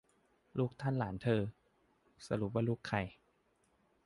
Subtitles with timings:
[0.57, 1.41] ลูกท่านหลานเธอ
[2.27, 2.97] สรุปว่าลูกใคร